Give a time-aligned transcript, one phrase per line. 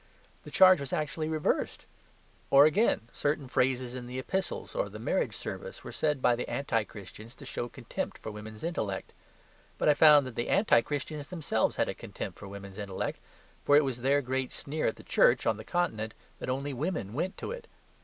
[0.45, 1.85] The charge was actually reversed.
[2.49, 6.49] Or, again, certain phrases in the Epistles or the marriage service, were said by the
[6.49, 9.13] anti Christians to show contempt for woman's intellect.
[9.77, 13.19] But I found that the anti Christians themselves had a contempt for woman's intellect;
[13.63, 17.13] for it was their great sneer at the Church on the Continent that "only women"
[17.13, 17.67] went to it.